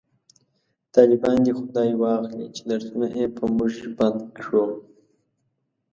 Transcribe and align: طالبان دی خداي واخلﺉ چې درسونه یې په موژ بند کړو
طالبان 0.93 1.37
دی 1.45 1.51
خداي 1.59 1.91
واخلﺉ 2.01 2.47
چې 2.55 2.61
درسونه 2.69 3.07
یې 3.17 3.25
په 3.37 3.43
موژ 3.55 3.73
بند 3.97 4.19
کړو 4.37 4.65